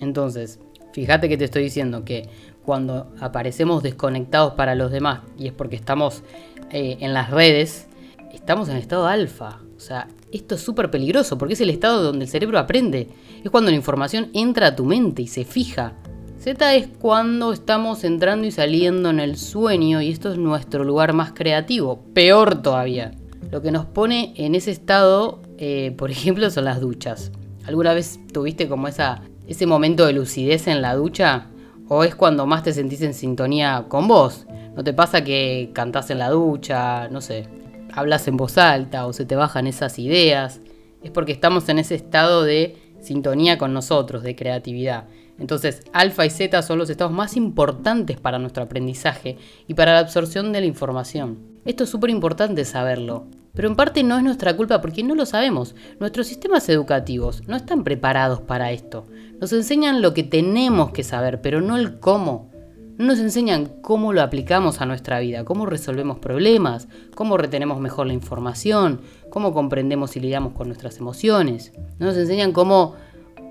Entonces, 0.00 0.58
fíjate 0.92 1.28
que 1.28 1.36
te 1.36 1.44
estoy 1.44 1.62
diciendo 1.62 2.04
que 2.04 2.28
cuando 2.64 3.14
aparecemos 3.20 3.84
desconectados 3.84 4.54
para 4.54 4.74
los 4.74 4.90
demás, 4.90 5.20
y 5.38 5.46
es 5.46 5.52
porque 5.52 5.76
estamos 5.76 6.24
eh, 6.72 6.96
en 6.98 7.14
las 7.14 7.30
redes, 7.30 7.86
estamos 8.32 8.68
en 8.68 8.78
estado 8.78 9.06
alfa. 9.06 9.60
O 9.76 9.80
sea, 9.80 10.08
esto 10.32 10.54
es 10.54 10.62
súper 10.62 10.90
peligroso 10.90 11.36
porque 11.36 11.54
es 11.54 11.60
el 11.60 11.70
estado 11.70 12.02
donde 12.02 12.24
el 12.24 12.30
cerebro 12.30 12.58
aprende. 12.58 13.08
Es 13.44 13.50
cuando 13.50 13.70
la 13.70 13.76
información 13.76 14.30
entra 14.32 14.68
a 14.68 14.76
tu 14.76 14.84
mente 14.84 15.22
y 15.22 15.26
se 15.26 15.44
fija. 15.44 15.92
Z 16.38 16.74
es 16.74 16.88
cuando 17.00 17.52
estamos 17.52 18.04
entrando 18.04 18.46
y 18.46 18.50
saliendo 18.50 19.10
en 19.10 19.20
el 19.20 19.36
sueño 19.36 20.00
y 20.00 20.10
esto 20.10 20.32
es 20.32 20.38
nuestro 20.38 20.84
lugar 20.84 21.12
más 21.12 21.32
creativo. 21.32 22.04
Peor 22.14 22.62
todavía. 22.62 23.12
Lo 23.50 23.62
que 23.62 23.70
nos 23.70 23.84
pone 23.84 24.32
en 24.36 24.54
ese 24.54 24.70
estado, 24.70 25.40
eh, 25.58 25.94
por 25.96 26.10
ejemplo, 26.10 26.48
son 26.50 26.64
las 26.64 26.80
duchas. 26.80 27.32
¿Alguna 27.66 27.94
vez 27.94 28.20
tuviste 28.32 28.68
como 28.68 28.88
esa, 28.88 29.22
ese 29.46 29.66
momento 29.66 30.06
de 30.06 30.12
lucidez 30.12 30.68
en 30.68 30.82
la 30.82 30.94
ducha? 30.94 31.48
¿O 31.88 32.02
es 32.02 32.14
cuando 32.14 32.46
más 32.46 32.62
te 32.62 32.72
sentís 32.72 33.02
en 33.02 33.14
sintonía 33.14 33.84
con 33.88 34.08
vos? 34.08 34.46
¿No 34.74 34.84
te 34.84 34.92
pasa 34.92 35.22
que 35.24 35.70
cantás 35.72 36.10
en 36.10 36.18
la 36.18 36.30
ducha? 36.30 37.08
No 37.08 37.20
sé 37.20 37.46
hablas 37.96 38.28
en 38.28 38.36
voz 38.36 38.58
alta 38.58 39.06
o 39.06 39.12
se 39.12 39.24
te 39.24 39.34
bajan 39.34 39.66
esas 39.66 39.98
ideas, 39.98 40.60
es 41.02 41.10
porque 41.10 41.32
estamos 41.32 41.68
en 41.68 41.78
ese 41.78 41.96
estado 41.96 42.44
de 42.44 42.76
sintonía 43.00 43.58
con 43.58 43.72
nosotros, 43.72 44.22
de 44.22 44.36
creatividad. 44.36 45.06
Entonces, 45.38 45.82
alfa 45.92 46.24
y 46.24 46.30
zeta 46.30 46.62
son 46.62 46.78
los 46.78 46.90
estados 46.90 47.12
más 47.12 47.36
importantes 47.36 48.20
para 48.20 48.38
nuestro 48.38 48.62
aprendizaje 48.62 49.36
y 49.66 49.74
para 49.74 49.94
la 49.94 49.98
absorción 50.00 50.52
de 50.52 50.60
la 50.60 50.66
información. 50.66 51.38
Esto 51.64 51.84
es 51.84 51.90
súper 51.90 52.10
importante 52.10 52.64
saberlo, 52.64 53.26
pero 53.54 53.68
en 53.68 53.76
parte 53.76 54.02
no 54.02 54.16
es 54.18 54.22
nuestra 54.22 54.56
culpa 54.56 54.80
porque 54.80 55.02
no 55.02 55.14
lo 55.14 55.26
sabemos. 55.26 55.74
Nuestros 55.98 56.26
sistemas 56.26 56.68
educativos 56.68 57.42
no 57.48 57.56
están 57.56 57.82
preparados 57.82 58.40
para 58.40 58.72
esto. 58.72 59.06
Nos 59.40 59.52
enseñan 59.52 60.02
lo 60.02 60.14
que 60.14 60.22
tenemos 60.22 60.90
que 60.90 61.02
saber, 61.02 61.40
pero 61.40 61.60
no 61.60 61.76
el 61.76 61.98
cómo. 61.98 62.50
No 62.98 63.06
nos 63.06 63.18
enseñan 63.18 63.66
cómo 63.82 64.12
lo 64.12 64.22
aplicamos 64.22 64.80
a 64.80 64.86
nuestra 64.86 65.20
vida, 65.20 65.44
cómo 65.44 65.66
resolvemos 65.66 66.18
problemas, 66.18 66.88
cómo 67.14 67.36
retenemos 67.36 67.78
mejor 67.78 68.06
la 68.06 68.14
información, 68.14 69.00
cómo 69.30 69.52
comprendemos 69.52 70.16
y 70.16 70.20
lidiamos 70.20 70.54
con 70.54 70.68
nuestras 70.68 70.98
emociones. 70.98 71.72
No 71.98 72.06
nos 72.06 72.16
enseñan 72.16 72.52
cómo 72.52 72.94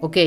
ok, 0.02 0.18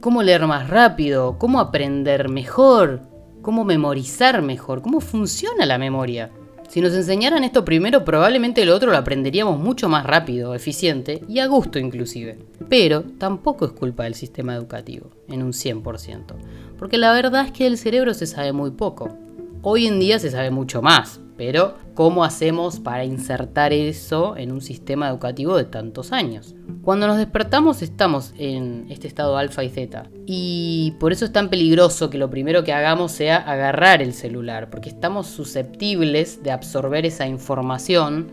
cómo 0.00 0.22
leer 0.22 0.46
más 0.46 0.68
rápido, 0.68 1.38
cómo 1.38 1.60
aprender 1.60 2.28
mejor, 2.28 3.02
cómo 3.42 3.64
memorizar 3.64 4.42
mejor, 4.42 4.82
cómo 4.82 5.00
funciona 5.00 5.66
la 5.66 5.78
memoria. 5.78 6.30
Si 6.68 6.82
nos 6.82 6.92
enseñaran 6.92 7.44
esto 7.44 7.64
primero, 7.64 8.04
probablemente 8.04 8.66
lo 8.66 8.76
otro 8.76 8.90
lo 8.90 8.98
aprenderíamos 8.98 9.58
mucho 9.58 9.88
más 9.88 10.04
rápido, 10.04 10.54
eficiente 10.54 11.24
y 11.26 11.38
a 11.38 11.46
gusto 11.46 11.78
inclusive. 11.78 12.38
Pero 12.68 13.04
tampoco 13.16 13.64
es 13.64 13.72
culpa 13.72 14.04
del 14.04 14.14
sistema 14.14 14.54
educativo, 14.54 15.10
en 15.28 15.42
un 15.42 15.52
100%, 15.52 16.34
porque 16.78 16.98
la 16.98 17.12
verdad 17.12 17.46
es 17.46 17.52
que 17.52 17.64
del 17.64 17.78
cerebro 17.78 18.12
se 18.12 18.26
sabe 18.26 18.52
muy 18.52 18.70
poco. 18.70 19.16
Hoy 19.62 19.86
en 19.86 19.98
día 19.98 20.18
se 20.18 20.30
sabe 20.30 20.50
mucho 20.50 20.82
más, 20.82 21.20
pero 21.38 21.76
¿cómo 21.94 22.24
hacemos 22.24 22.80
para 22.80 23.04
insertar 23.04 23.72
eso 23.72 24.36
en 24.36 24.50
un 24.50 24.60
sistema 24.60 25.08
educativo 25.08 25.56
de 25.56 25.64
tantos 25.64 26.12
años? 26.12 26.56
Cuando 26.82 27.06
nos 27.06 27.16
despertamos 27.16 27.80
estamos 27.80 28.34
en 28.36 28.86
este 28.90 29.06
estado 29.06 29.38
alfa 29.38 29.62
y 29.62 29.68
zeta. 29.68 30.10
Y 30.26 30.96
por 30.98 31.12
eso 31.12 31.24
es 31.24 31.32
tan 31.32 31.48
peligroso 31.48 32.10
que 32.10 32.18
lo 32.18 32.28
primero 32.28 32.64
que 32.64 32.72
hagamos 32.72 33.12
sea 33.12 33.36
agarrar 33.36 34.02
el 34.02 34.14
celular, 34.14 34.68
porque 34.68 34.88
estamos 34.88 35.28
susceptibles 35.28 36.42
de 36.42 36.50
absorber 36.50 37.06
esa 37.06 37.28
información 37.28 38.32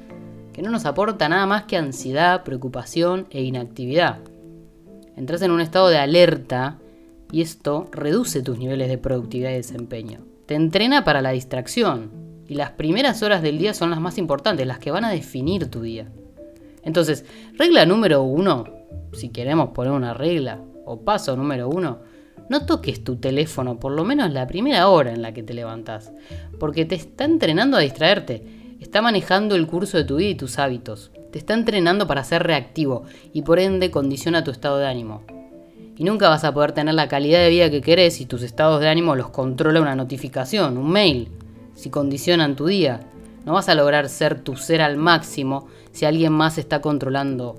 que 0.51 0.63
no 0.63 0.71
nos 0.71 0.85
aporta 0.85 1.29
nada 1.29 1.45
más 1.45 1.65
que 1.65 1.77
ansiedad, 1.77 2.43
preocupación 2.43 3.27
e 3.29 3.43
inactividad. 3.43 4.17
Entras 5.15 5.43
en 5.43 5.51
un 5.51 5.61
estado 5.61 5.89
de 5.89 5.99
alerta 5.99 6.79
y 7.31 7.41
esto 7.41 7.87
reduce 7.91 8.41
tus 8.41 8.57
niveles 8.57 8.89
de 8.89 8.97
productividad 8.97 9.51
y 9.51 9.55
desempeño. 9.55 10.21
Te 10.47 10.55
entrena 10.55 11.03
para 11.03 11.21
la 11.21 11.31
distracción, 11.31 12.24
y 12.47 12.55
las 12.55 12.71
primeras 12.71 13.23
horas 13.23 13.41
del 13.41 13.57
día 13.57 13.73
son 13.73 13.89
las 13.89 13.99
más 13.99 14.17
importantes, 14.17 14.67
las 14.67 14.79
que 14.79 14.91
van 14.91 15.05
a 15.05 15.11
definir 15.11 15.69
tu 15.69 15.81
día. 15.81 16.07
Entonces, 16.83 17.25
regla 17.57 17.85
número 17.85 18.23
uno, 18.23 18.65
si 19.13 19.29
queremos 19.29 19.69
poner 19.69 19.91
una 19.91 20.13
regla, 20.13 20.61
o 20.85 21.01
paso 21.01 21.35
número 21.35 21.67
uno, 21.67 21.99
no 22.47 22.65
toques 22.65 23.03
tu 23.03 23.15
teléfono 23.15 23.79
por 23.79 23.91
lo 23.91 24.03
menos 24.03 24.31
la 24.31 24.45
primera 24.45 24.87
hora 24.87 25.11
en 25.11 25.23
la 25.23 25.33
que 25.33 25.41
te 25.41 25.55
levantás, 25.55 26.11
porque 26.59 26.85
te 26.85 26.95
está 26.95 27.25
entrenando 27.25 27.77
a 27.77 27.81
distraerte, 27.81 28.43
está 28.79 29.01
manejando 29.01 29.55
el 29.55 29.65
curso 29.65 29.97
de 29.97 30.03
tu 30.03 30.17
vida 30.17 30.29
y 30.29 30.35
tus 30.35 30.59
hábitos, 30.59 31.11
te 31.31 31.39
está 31.39 31.55
entrenando 31.55 32.05
para 32.05 32.23
ser 32.23 32.43
reactivo 32.43 33.03
y 33.33 33.41
por 33.41 33.59
ende 33.59 33.89
condiciona 33.89 34.43
tu 34.43 34.51
estado 34.51 34.77
de 34.77 34.87
ánimo. 34.87 35.23
Y 35.97 36.03
nunca 36.03 36.29
vas 36.29 36.43
a 36.43 36.53
poder 36.53 36.73
tener 36.73 36.93
la 36.93 37.07
calidad 37.07 37.39
de 37.39 37.49
vida 37.49 37.71
que 37.71 37.81
querés 37.81 38.15
si 38.15 38.25
tus 38.25 38.43
estados 38.43 38.81
de 38.81 38.89
ánimo 38.89 39.15
los 39.15 39.29
controla 39.29 39.81
una 39.81 39.95
notificación, 39.95 40.77
un 40.77 40.91
mail, 40.91 41.29
si 41.75 41.89
condicionan 41.89 42.55
tu 42.55 42.65
día. 42.65 43.01
No 43.45 43.53
vas 43.53 43.69
a 43.69 43.75
lograr 43.75 44.09
ser 44.09 44.39
tu 44.39 44.55
ser 44.55 44.81
al 44.81 44.97
máximo 44.97 45.67
si 45.91 46.05
alguien 46.05 46.33
más 46.33 46.57
está 46.57 46.81
controlando 46.81 47.57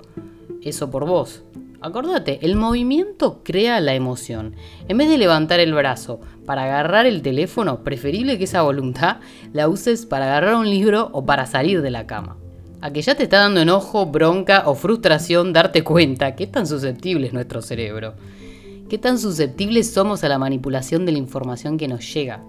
eso 0.61 0.91
por 0.91 1.05
vos. 1.05 1.43
Acordate, 1.79 2.39
el 2.41 2.55
movimiento 2.55 3.41
crea 3.43 3.79
la 3.79 3.93
emoción. 3.93 4.55
En 4.87 4.97
vez 4.97 5.09
de 5.09 5.17
levantar 5.17 5.59
el 5.59 5.73
brazo 5.73 6.19
para 6.45 6.63
agarrar 6.63 7.05
el 7.05 7.21
teléfono, 7.21 7.83
preferible 7.83 8.37
que 8.37 8.45
esa 8.45 8.63
voluntad 8.63 9.17
la 9.53 9.69
uses 9.69 10.05
para 10.05 10.25
agarrar 10.25 10.55
un 10.55 10.69
libro 10.69 11.09
o 11.13 11.25
para 11.25 11.45
salir 11.45 11.81
de 11.81 11.91
la 11.91 12.07
cama. 12.07 12.37
A 12.81 12.91
que 12.91 13.01
ya 13.01 13.15
te 13.15 13.23
está 13.23 13.39
dando 13.39 13.61
enojo, 13.61 14.07
bronca 14.07 14.63
o 14.65 14.75
frustración 14.75 15.53
darte 15.53 15.83
cuenta 15.83 16.35
qué 16.35 16.47
tan 16.47 16.65
susceptible 16.65 17.27
es 17.27 17.33
nuestro 17.33 17.61
cerebro. 17.61 18.15
Qué 18.89 18.97
tan 18.97 19.19
susceptibles 19.19 19.91
somos 19.91 20.23
a 20.23 20.29
la 20.29 20.39
manipulación 20.39 21.05
de 21.05 21.11
la 21.11 21.17
información 21.19 21.77
que 21.77 21.87
nos 21.87 22.11
llega. 22.13 22.43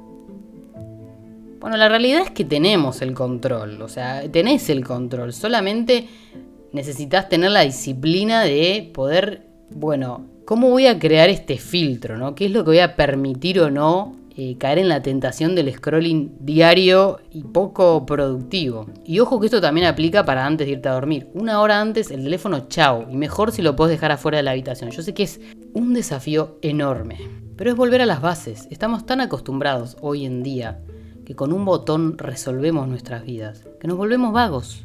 Bueno, 1.60 1.76
la 1.76 1.88
realidad 1.88 2.22
es 2.22 2.30
que 2.30 2.44
tenemos 2.44 3.02
el 3.02 3.14
control, 3.14 3.82
o 3.82 3.88
sea, 3.88 4.30
tenés 4.30 4.70
el 4.70 4.84
control, 4.84 5.32
solamente 5.32 6.06
necesitas 6.72 7.28
tener 7.28 7.50
la 7.50 7.62
disciplina 7.62 8.42
de 8.42 8.88
poder, 8.94 9.42
bueno, 9.70 10.24
¿cómo 10.44 10.70
voy 10.70 10.86
a 10.86 11.00
crear 11.00 11.28
este 11.28 11.58
filtro? 11.58 12.16
¿no? 12.16 12.36
¿Qué 12.36 12.46
es 12.46 12.52
lo 12.52 12.62
que 12.62 12.70
voy 12.70 12.78
a 12.78 12.94
permitir 12.94 13.58
o 13.58 13.70
no 13.70 14.14
eh, 14.36 14.56
caer 14.56 14.78
en 14.78 14.88
la 14.88 15.02
tentación 15.02 15.56
del 15.56 15.72
scrolling 15.74 16.30
diario 16.38 17.18
y 17.32 17.42
poco 17.42 18.06
productivo? 18.06 18.86
Y 19.04 19.18
ojo 19.18 19.40
que 19.40 19.46
esto 19.46 19.60
también 19.60 19.88
aplica 19.88 20.24
para 20.24 20.46
antes 20.46 20.64
de 20.64 20.74
irte 20.74 20.88
a 20.88 20.92
dormir. 20.92 21.26
Una 21.34 21.60
hora 21.60 21.80
antes 21.80 22.12
el 22.12 22.22
teléfono, 22.22 22.68
chao, 22.68 23.08
y 23.10 23.16
mejor 23.16 23.50
si 23.50 23.62
lo 23.62 23.74
puedes 23.74 23.96
dejar 23.96 24.12
afuera 24.12 24.36
de 24.36 24.44
la 24.44 24.52
habitación. 24.52 24.90
Yo 24.92 25.02
sé 25.02 25.12
que 25.12 25.24
es 25.24 25.40
un 25.74 25.92
desafío 25.92 26.58
enorme, 26.62 27.16
pero 27.56 27.68
es 27.68 27.76
volver 27.76 28.00
a 28.00 28.06
las 28.06 28.22
bases. 28.22 28.68
Estamos 28.70 29.06
tan 29.06 29.20
acostumbrados 29.20 29.96
hoy 30.00 30.24
en 30.24 30.44
día 30.44 30.78
que 31.28 31.36
con 31.36 31.52
un 31.52 31.66
botón 31.66 32.16
resolvemos 32.16 32.88
nuestras 32.88 33.22
vidas, 33.22 33.62
que 33.78 33.86
nos 33.86 33.98
volvemos 33.98 34.32
vagos. 34.32 34.84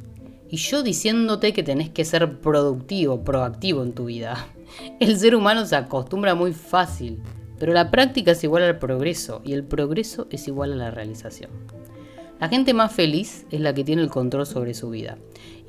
Y 0.50 0.58
yo 0.58 0.84
diciéndote 0.84 1.54
que 1.54 1.64
tenés 1.64 1.90
que 1.90 2.04
ser 2.04 2.42
productivo, 2.42 3.24
proactivo 3.24 3.82
en 3.82 3.94
tu 3.94 4.04
vida. 4.04 4.46
El 5.00 5.18
ser 5.18 5.38
humano 5.38 5.66
se 5.66 5.78
acostumbra 5.78 6.36
muy 6.36 6.52
fácil, 6.52 7.24
pero 7.60 7.72
la 7.72 7.92
práctica 7.92 8.32
es 8.32 8.44
igual 8.44 8.64
al 8.64 8.78
progreso 8.78 9.42
y 9.46 9.54
el 9.54 9.64
progreso 9.64 10.28
es 10.32 10.50
igual 10.50 10.74
a 10.74 10.76
la 10.76 10.92
realización. 10.92 11.50
La 12.42 12.50
gente 12.50 12.74
más 12.74 12.92
feliz 12.92 13.46
es 13.50 13.62
la 13.62 13.74
que 13.74 13.86
tiene 13.86 14.02
el 14.02 14.10
control 14.10 14.46
sobre 14.46 14.74
su 14.74 14.90
vida. 14.90 15.18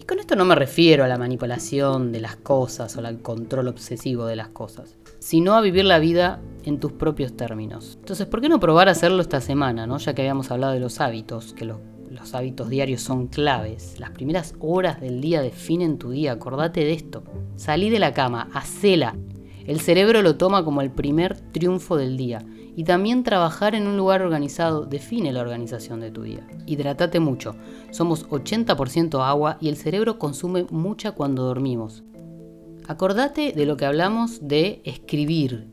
Y 0.04 0.06
con 0.06 0.18
esto 0.18 0.37
no 0.37 0.44
me 0.44 0.54
refiero 0.54 1.02
a 1.02 1.08
la 1.08 1.16
manipulación 1.16 2.12
de 2.12 2.20
las 2.20 2.37
cosas 2.37 2.94
o 2.96 3.04
al 3.04 3.23
control 3.23 3.68
obsesivo 3.68 4.26
de 4.26 4.37
las 4.37 4.49
cosas 4.49 4.96
sino 5.25 5.54
a 5.54 5.62
vivir 5.62 5.87
la 5.87 5.99
vida 5.99 6.38
en 6.66 6.78
tus 6.78 6.92
propios 6.92 7.34
términos. 7.34 7.96
Entonces, 7.99 8.26
¿por 8.26 8.42
qué 8.42 8.50
no 8.50 8.61
probar 8.61 8.88
a 8.88 8.90
hacerlo 8.90 9.23
esta 9.23 9.40
semana, 9.40 9.87
¿no? 9.87 9.96
ya 9.96 10.14
que 10.14 10.20
habíamos 10.20 10.50
hablado 10.50 10.75
de 10.75 10.80
los 10.80 11.00
hábitos, 11.00 11.54
que 11.54 11.64
los, 11.64 11.78
los 12.11 12.34
hábitos 12.34 12.68
diarios 12.68 13.00
son 13.00 13.28
claves? 13.28 13.99
Las 13.99 14.11
primeras 14.11 14.54
horas 14.61 15.00
del 15.00 15.23
día 15.23 15.40
definen 15.40 15.96
tu 15.96 16.11
día, 16.11 16.32
acordate 16.32 16.84
de 16.84 16.92
esto. 16.92 17.25
Salí 17.56 17.88
de 17.88 18.00
la 18.00 18.12
cama, 18.12 18.50
hacela. 18.52 19.16
El 19.66 19.80
cerebro 19.80 20.21
lo 20.21 20.37
toma 20.37 20.62
como 20.62 20.83
el 20.83 20.90
primer 20.90 21.40
triunfo 21.40 21.97
del 21.97 22.18
día. 22.18 22.44
Y 22.76 22.85
también 22.85 23.23
trabajar 23.23 23.75
en 23.75 23.87
un 23.87 23.97
lugar 23.97 24.21
organizado 24.21 24.85
define 24.85 25.33
la 25.33 25.40
organización 25.40 26.00
de 26.00 26.11
tu 26.11 26.23
día. 26.23 26.47
Hidratate 26.66 27.18
mucho. 27.18 27.54
Somos 27.90 28.28
80% 28.28 29.25
agua 29.25 29.56
y 29.61 29.68
el 29.68 29.76
cerebro 29.76 30.18
consume 30.18 30.66
mucha 30.71 31.12
cuando 31.12 31.44
dormimos. 31.44 32.02
Acordate 32.87 33.52
de 33.52 33.64
lo 33.64 33.78
que 33.78 33.87
hablamos 33.87 34.47
de 34.47 34.83
escribir, 34.85 35.68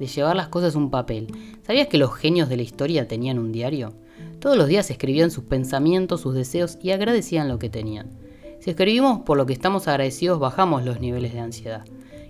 de 0.00 0.06
llevar 0.06 0.34
las 0.34 0.48
cosas 0.48 0.74
a 0.74 0.78
un 0.78 0.90
papel. 0.90 1.28
¿Sabías 1.62 1.86
que 1.86 1.98
los 1.98 2.14
genios 2.14 2.48
de 2.48 2.56
la 2.56 2.62
historia 2.62 3.06
tenían 3.06 3.38
un 3.38 3.52
diario? 3.52 3.92
Todos 4.40 4.56
los 4.56 4.66
días 4.66 4.90
escribían 4.90 5.30
sus 5.30 5.44
pensamientos, 5.44 6.22
sus 6.22 6.34
deseos 6.34 6.78
y 6.82 6.90
agradecían 6.90 7.48
lo 7.48 7.60
que 7.60 7.68
tenían. 7.68 8.10
Si 8.58 8.70
escribimos 8.70 9.20
por 9.20 9.36
lo 9.36 9.46
que 9.46 9.52
estamos 9.52 9.86
agradecidos, 9.86 10.40
bajamos 10.40 10.84
los 10.84 11.00
niveles 11.00 11.32
de 11.32 11.40
ansiedad 11.40 11.84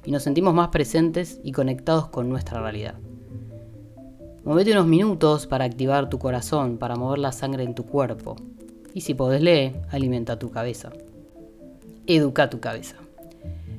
y 0.07 0.13
nos 0.13 0.23
sentimos 0.23 0.55
más 0.55 0.69
presentes 0.69 1.41
y 1.43 1.53
conectados 1.53 2.09
con 2.09 2.29
nuestra 2.29 2.61
realidad. 2.61 2.95
Movete 4.45 4.71
unos 4.71 4.87
minutos 4.87 5.49
para 5.49 5.65
activar 5.65 6.09
tu 6.09 6.21
corazón, 6.21 6.79
para 6.79 6.95
mover 6.95 7.19
la 7.19 7.33
sangre 7.33 7.65
en 7.65 7.75
tu 7.75 7.85
cuerpo. 7.85 8.37
Y 8.95 9.01
si 9.01 9.13
podés 9.13 9.43
leer, 9.43 9.83
alimenta 9.91 10.39
tu 10.39 10.51
cabeza. 10.51 10.91
Educa 12.07 12.49
tu 12.49 12.61
cabeza. 12.61 12.97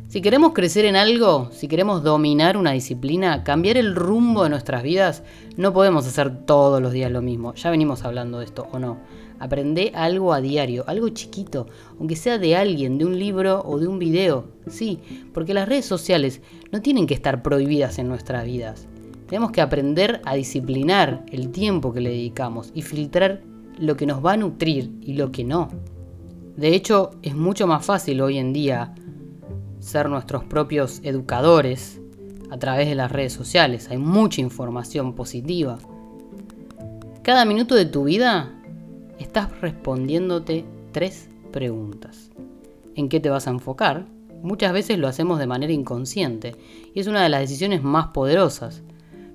Si 0.07 0.21
queremos 0.21 0.53
crecer 0.53 0.85
en 0.85 0.95
algo, 0.95 1.49
si 1.51 1.67
queremos 1.67 2.01
dominar 2.01 2.55
una 2.55 2.71
disciplina, 2.71 3.43
cambiar 3.43 3.75
el 3.75 3.93
rumbo 3.93 4.43
de 4.43 4.49
nuestras 4.49 4.81
vidas, 4.81 5.21
no 5.57 5.73
podemos 5.73 6.07
hacer 6.07 6.45
todos 6.45 6.81
los 6.81 6.93
días 6.93 7.11
lo 7.11 7.21
mismo. 7.21 7.53
Ya 7.55 7.71
venimos 7.71 8.05
hablando 8.05 8.39
de 8.39 8.45
esto, 8.45 8.69
¿o 8.71 8.79
no? 8.79 8.99
Aprende 9.37 9.91
algo 9.93 10.31
a 10.31 10.39
diario, 10.39 10.85
algo 10.87 11.09
chiquito, 11.09 11.67
aunque 11.99 12.15
sea 12.15 12.37
de 12.37 12.55
alguien, 12.55 12.97
de 12.97 13.03
un 13.03 13.19
libro 13.19 13.61
o 13.65 13.79
de 13.79 13.87
un 13.87 13.99
video. 13.99 14.45
Sí, 14.67 14.99
porque 15.33 15.53
las 15.53 15.67
redes 15.67 15.85
sociales 15.85 16.41
no 16.71 16.81
tienen 16.81 17.05
que 17.05 17.13
estar 17.13 17.43
prohibidas 17.43 17.99
en 17.99 18.07
nuestras 18.07 18.45
vidas. 18.45 18.87
Tenemos 19.27 19.51
que 19.51 19.59
aprender 19.59 20.21
a 20.23 20.35
disciplinar 20.35 21.25
el 21.33 21.49
tiempo 21.49 21.91
que 21.91 21.99
le 21.99 22.11
dedicamos 22.11 22.71
y 22.73 22.81
filtrar 22.81 23.41
lo 23.77 23.97
que 23.97 24.05
nos 24.05 24.25
va 24.25 24.31
a 24.31 24.37
nutrir 24.37 24.89
y 25.01 25.15
lo 25.15 25.33
que 25.33 25.43
no. 25.43 25.67
De 26.55 26.73
hecho, 26.73 27.11
es 27.23 27.35
mucho 27.35 27.67
más 27.67 27.85
fácil 27.85 28.21
hoy 28.21 28.37
en 28.37 28.53
día 28.53 28.95
ser 29.87 30.09
nuestros 30.09 30.43
propios 30.43 30.99
educadores 31.03 31.99
a 32.51 32.57
través 32.57 32.87
de 32.87 32.95
las 32.95 33.11
redes 33.11 33.33
sociales. 33.33 33.89
Hay 33.89 33.97
mucha 33.97 34.41
información 34.41 35.13
positiva. 35.13 35.77
Cada 37.23 37.45
minuto 37.45 37.75
de 37.75 37.85
tu 37.85 38.03
vida 38.03 38.53
estás 39.19 39.49
respondiéndote 39.61 40.65
tres 40.91 41.29
preguntas. 41.51 42.29
¿En 42.95 43.09
qué 43.09 43.19
te 43.19 43.29
vas 43.29 43.47
a 43.47 43.51
enfocar? 43.51 44.05
muchas 44.41 44.73
veces 44.73 44.97
lo 44.97 45.07
hacemos 45.07 45.39
de 45.39 45.47
manera 45.47 45.73
inconsciente 45.73 46.55
y 46.93 46.99
es 46.99 47.07
una 47.07 47.23
de 47.23 47.29
las 47.29 47.41
decisiones 47.41 47.83
más 47.83 48.07
poderosas. 48.07 48.83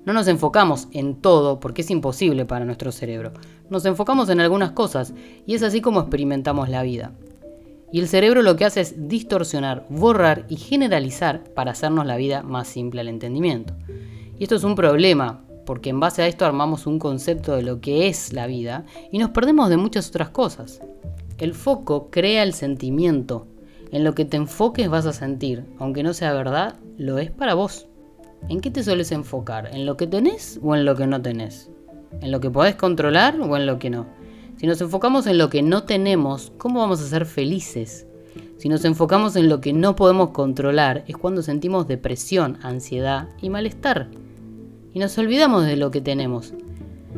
No 0.05 0.13
nos 0.13 0.27
enfocamos 0.27 0.87
en 0.91 1.15
todo 1.15 1.59
porque 1.59 1.81
es 1.81 1.89
imposible 1.89 2.45
para 2.45 2.65
nuestro 2.65 2.91
cerebro. 2.91 3.31
Nos 3.69 3.85
enfocamos 3.85 4.29
en 4.29 4.41
algunas 4.41 4.71
cosas 4.71 5.13
y 5.45 5.55
es 5.55 5.63
así 5.63 5.81
como 5.81 6.01
experimentamos 6.01 6.69
la 6.69 6.83
vida. 6.83 7.13
Y 7.93 7.99
el 7.99 8.07
cerebro 8.07 8.41
lo 8.41 8.55
que 8.55 8.65
hace 8.65 8.81
es 8.81 9.07
distorsionar, 9.07 9.85
borrar 9.87 10.47
y 10.49 10.55
generalizar 10.55 11.43
para 11.53 11.73
hacernos 11.73 12.07
la 12.07 12.17
vida 12.17 12.41
más 12.41 12.67
simple 12.67 13.01
al 13.01 13.07
entendimiento. 13.07 13.75
Y 14.39 14.41
esto 14.41 14.55
es 14.55 14.63
un 14.63 14.73
problema 14.73 15.45
porque 15.67 15.91
en 15.91 15.99
base 15.99 16.23
a 16.23 16.27
esto 16.27 16.43
armamos 16.43 16.87
un 16.87 16.97
concepto 16.97 17.55
de 17.55 17.61
lo 17.61 17.81
que 17.81 18.07
es 18.07 18.33
la 18.33 18.47
vida 18.47 18.83
y 19.11 19.19
nos 19.19 19.29
perdemos 19.29 19.69
de 19.69 19.77
muchas 19.77 20.09
otras 20.09 20.29
cosas. 20.29 20.81
El 21.37 21.53
foco 21.53 22.09
crea 22.09 22.41
el 22.41 22.53
sentimiento. 22.53 23.45
En 23.91 24.03
lo 24.03 24.15
que 24.15 24.25
te 24.25 24.37
enfoques 24.37 24.89
vas 24.89 25.05
a 25.05 25.13
sentir, 25.13 25.63
aunque 25.77 26.01
no 26.01 26.15
sea 26.15 26.33
verdad, 26.33 26.79
lo 26.97 27.19
es 27.19 27.29
para 27.29 27.53
vos. 27.53 27.85
¿En 28.49 28.59
qué 28.59 28.71
te 28.71 28.83
sueles 28.83 29.11
enfocar? 29.11 29.69
¿En 29.71 29.85
lo 29.85 29.97
que 29.97 30.07
tenés 30.07 30.59
o 30.63 30.75
en 30.75 30.83
lo 30.83 30.95
que 30.95 31.05
no 31.05 31.21
tenés? 31.21 31.69
¿En 32.21 32.31
lo 32.31 32.39
que 32.39 32.49
podés 32.49 32.73
controlar 32.73 33.39
o 33.39 33.55
en 33.55 33.67
lo 33.67 33.77
que 33.77 33.91
no? 33.91 34.07
Si 34.63 34.67
nos 34.67 34.79
enfocamos 34.79 35.27
en 35.27 35.37
lo 35.37 35.49
que 35.49 35.61
no 35.61 35.83
tenemos, 35.83 36.53
¿cómo 36.57 36.79
vamos 36.79 37.01
a 37.01 37.09
ser 37.09 37.25
felices? 37.25 38.07
Si 38.57 38.69
nos 38.69 38.85
enfocamos 38.85 39.35
en 39.35 39.49
lo 39.49 39.59
que 39.59 39.73
no 39.73 39.97
podemos 39.97 40.29
controlar, 40.29 41.03
es 41.05 41.17
cuando 41.17 41.41
sentimos 41.41 41.85
depresión, 41.85 42.57
ansiedad 42.61 43.27
y 43.41 43.49
malestar 43.49 44.07
y 44.93 44.99
nos 44.99 45.17
olvidamos 45.17 45.65
de 45.65 45.75
lo 45.75 45.91
que 45.91 45.99
tenemos. 45.99 46.53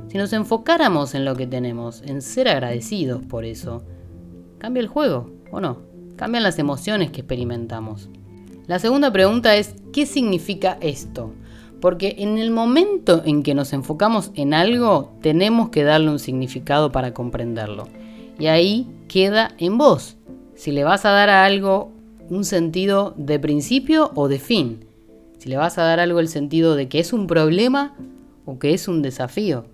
Si 0.07 0.17
nos 0.17 0.33
enfocáramos 0.33 1.13
en 1.13 1.23
lo 1.23 1.35
que 1.35 1.45
tenemos, 1.45 2.01
en 2.01 2.23
ser 2.23 2.47
agradecidos 2.47 3.21
por 3.21 3.45
eso, 3.45 3.83
cambia 4.57 4.81
el 4.81 4.87
juego, 4.87 5.29
¿o 5.51 5.61
no? 5.61 5.83
Cambian 6.15 6.41
las 6.41 6.57
emociones 6.57 7.11
que 7.11 7.21
experimentamos. 7.21 8.09
La 8.65 8.79
segunda 8.79 9.13
pregunta 9.13 9.55
es, 9.55 9.75
¿qué 9.93 10.07
significa 10.07 10.79
esto? 10.81 11.31
Porque 11.81 12.15
en 12.19 12.37
el 12.37 12.51
momento 12.51 13.21
en 13.25 13.43
que 13.43 13.53
nos 13.53 13.73
enfocamos 13.73 14.31
en 14.35 14.53
algo, 14.53 15.13
tenemos 15.21 15.69
que 15.69 15.83
darle 15.83 16.09
un 16.09 16.19
significado 16.19 16.91
para 16.91 17.13
comprenderlo. 17.13 17.87
Y 18.39 18.47
ahí 18.47 18.87
queda 19.07 19.53
en 19.57 19.77
vos. 19.77 20.17
Si 20.55 20.71
le 20.71 20.83
vas 20.83 21.05
a 21.05 21.11
dar 21.11 21.29
a 21.29 21.45
algo 21.45 21.91
un 22.29 22.43
sentido 22.43 23.13
de 23.17 23.39
principio 23.39 24.11
o 24.15 24.27
de 24.27 24.39
fin 24.39 24.85
si 25.45 25.49
le 25.51 25.57
vas 25.57 25.77
a 25.77 25.83
dar 25.83 25.99
algo 25.99 26.19
el 26.19 26.27
sentido 26.27 26.75
de 26.75 26.87
que 26.87 26.97
es 26.97 27.13
un 27.13 27.27
problema 27.27 27.95
o 28.45 28.57
que 28.57 28.73
es 28.73 28.87
un 28.87 29.03
desafío. 29.03 29.65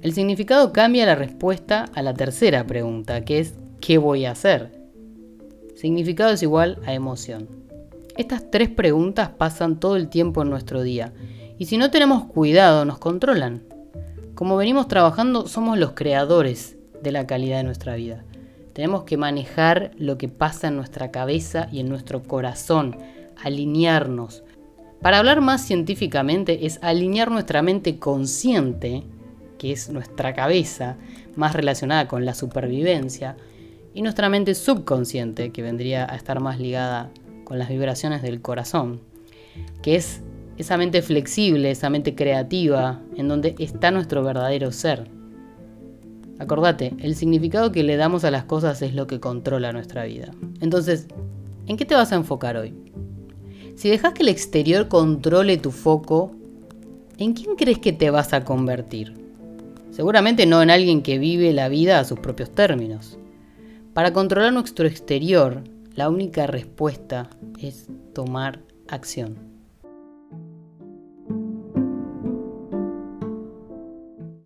El 0.00 0.14
significado 0.14 0.72
cambia 0.72 1.04
la 1.04 1.14
respuesta 1.14 1.84
a 1.94 2.02
la 2.02 2.14
tercera 2.14 2.66
pregunta, 2.66 3.22
que 3.26 3.40
es 3.40 3.52
¿qué 3.82 3.98
voy 3.98 4.24
a 4.24 4.30
hacer? 4.30 4.88
Significado 5.76 6.32
es 6.32 6.42
igual 6.42 6.78
a 6.86 6.94
emoción. 6.94 7.59
Estas 8.16 8.50
tres 8.50 8.68
preguntas 8.68 9.30
pasan 9.30 9.80
todo 9.80 9.96
el 9.96 10.08
tiempo 10.08 10.42
en 10.42 10.50
nuestro 10.50 10.82
día 10.82 11.12
y 11.58 11.66
si 11.66 11.78
no 11.78 11.90
tenemos 11.90 12.24
cuidado 12.24 12.84
nos 12.84 12.98
controlan. 12.98 13.62
Como 14.34 14.56
venimos 14.56 14.88
trabajando 14.88 15.46
somos 15.46 15.78
los 15.78 15.92
creadores 15.92 16.76
de 17.02 17.12
la 17.12 17.26
calidad 17.26 17.58
de 17.58 17.64
nuestra 17.64 17.94
vida. 17.94 18.24
Tenemos 18.72 19.04
que 19.04 19.16
manejar 19.16 19.92
lo 19.98 20.18
que 20.18 20.28
pasa 20.28 20.68
en 20.68 20.76
nuestra 20.76 21.10
cabeza 21.10 21.68
y 21.72 21.80
en 21.80 21.88
nuestro 21.88 22.22
corazón, 22.22 22.96
alinearnos, 23.42 24.42
para 25.02 25.18
hablar 25.18 25.40
más 25.40 25.62
científicamente 25.62 26.66
es 26.66 26.78
alinear 26.82 27.30
nuestra 27.30 27.62
mente 27.62 27.98
consciente, 27.98 29.02
que 29.58 29.72
es 29.72 29.88
nuestra 29.88 30.34
cabeza, 30.34 30.96
más 31.36 31.54
relacionada 31.54 32.06
con 32.06 32.26
la 32.26 32.34
supervivencia, 32.34 33.36
y 33.94 34.02
nuestra 34.02 34.28
mente 34.28 34.54
subconsciente, 34.54 35.52
que 35.52 35.62
vendría 35.62 36.04
a 36.10 36.16
estar 36.16 36.40
más 36.40 36.60
ligada 36.60 37.10
con 37.50 37.58
las 37.58 37.68
vibraciones 37.68 38.22
del 38.22 38.40
corazón, 38.40 39.00
que 39.82 39.96
es 39.96 40.22
esa 40.56 40.76
mente 40.76 41.02
flexible, 41.02 41.72
esa 41.72 41.90
mente 41.90 42.14
creativa, 42.14 43.00
en 43.16 43.26
donde 43.26 43.56
está 43.58 43.90
nuestro 43.90 44.22
verdadero 44.22 44.70
ser. 44.70 45.10
Acordate, 46.38 46.94
el 47.00 47.16
significado 47.16 47.72
que 47.72 47.82
le 47.82 47.96
damos 47.96 48.22
a 48.22 48.30
las 48.30 48.44
cosas 48.44 48.82
es 48.82 48.94
lo 48.94 49.08
que 49.08 49.18
controla 49.18 49.72
nuestra 49.72 50.04
vida. 50.04 50.30
Entonces, 50.60 51.08
¿en 51.66 51.76
qué 51.76 51.84
te 51.84 51.96
vas 51.96 52.12
a 52.12 52.14
enfocar 52.14 52.56
hoy? 52.56 52.72
Si 53.74 53.88
dejas 53.88 54.12
que 54.12 54.22
el 54.22 54.28
exterior 54.28 54.86
controle 54.86 55.56
tu 55.56 55.72
foco, 55.72 56.30
¿en 57.18 57.32
quién 57.32 57.56
crees 57.56 57.80
que 57.80 57.92
te 57.92 58.10
vas 58.10 58.32
a 58.32 58.44
convertir? 58.44 59.12
Seguramente 59.90 60.46
no 60.46 60.62
en 60.62 60.70
alguien 60.70 61.02
que 61.02 61.18
vive 61.18 61.52
la 61.52 61.68
vida 61.68 61.98
a 61.98 62.04
sus 62.04 62.20
propios 62.20 62.54
términos. 62.54 63.18
Para 63.92 64.12
controlar 64.12 64.52
nuestro 64.52 64.86
exterior, 64.86 65.64
la 65.94 66.08
única 66.08 66.46
respuesta 66.46 67.30
es 67.58 67.88
tomar 68.14 68.60
acción. 68.88 69.49